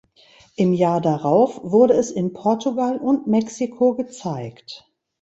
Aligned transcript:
Im 0.55 0.73
Jahr 0.73 0.99
darauf 0.99 1.61
wurde 1.63 1.93
es 1.93 2.09
in 2.09 2.33
Portugal 2.33 2.97
und 2.97 3.27
Mexiko 3.27 3.93
gezeigt. 3.93 4.89